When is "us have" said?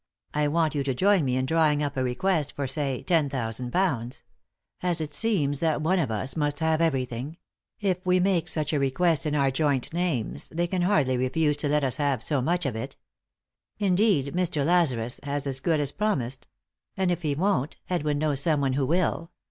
11.83-12.23